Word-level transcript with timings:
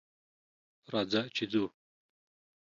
راځه! 0.91 1.21
چې 1.35 1.43
ځو. 1.51 1.63